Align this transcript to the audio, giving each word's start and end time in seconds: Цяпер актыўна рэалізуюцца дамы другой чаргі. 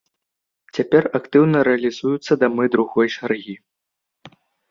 Цяпер 0.77 1.03
актыўна 1.19 1.57
рэалізуюцца 1.67 2.33
дамы 2.45 2.63
другой 2.79 3.07
чаргі. 3.19 3.55